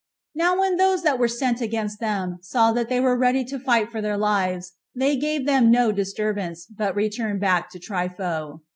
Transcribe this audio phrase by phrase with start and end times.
[0.33, 3.89] Now when those that were sent against them saw that they were ready to fight
[3.91, 8.61] for their lives, they gave them no disturbance, but returned back to Trypho.